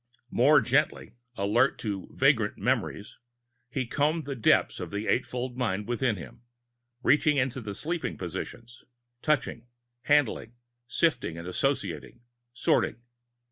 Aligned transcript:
More 0.31 0.61
gently, 0.61 1.13
alert 1.37 1.79
for 1.79 2.07
vagrant 2.09 2.57
"memories," 2.57 3.19
he 3.69 3.85
combed 3.85 4.25
the 4.25 4.35
depths 4.35 4.79
of 4.79 4.89
the 4.89 5.05
eightfold 5.05 5.57
mind 5.59 5.87
within 5.87 6.15
him, 6.15 6.41
reaching 7.03 7.37
into 7.37 7.61
the 7.61 7.75
sleeping 7.75 8.17
portions, 8.17 8.83
touching, 9.21 9.67
handling, 10.05 10.53
sifting 10.87 11.37
and 11.37 11.47
associating, 11.47 12.21
sorting. 12.51 12.95